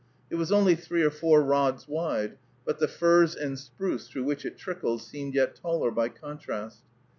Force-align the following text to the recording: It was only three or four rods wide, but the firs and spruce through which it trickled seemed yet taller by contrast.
It 0.31 0.35
was 0.35 0.51
only 0.51 0.73
three 0.73 1.03
or 1.03 1.11
four 1.11 1.43
rods 1.43 1.87
wide, 1.87 2.39
but 2.65 2.79
the 2.79 2.87
firs 2.87 3.35
and 3.35 3.59
spruce 3.59 4.07
through 4.07 4.23
which 4.23 4.45
it 4.47 4.57
trickled 4.57 5.03
seemed 5.03 5.35
yet 5.35 5.53
taller 5.53 5.91
by 5.91 6.09
contrast. 6.09 6.81